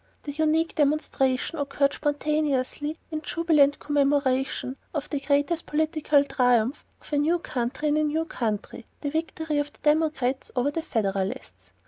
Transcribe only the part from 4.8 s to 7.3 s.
of the greatest political triumph of a